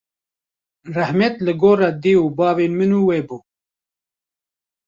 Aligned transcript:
rehmet 0.95 1.35
li 1.45 1.53
gora 1.61 1.89
dê 2.03 2.13
û 2.23 2.25
bavên 2.37 2.71
min 2.79 2.91
û 2.99 3.01
we 3.07 3.19
bû 3.27 3.37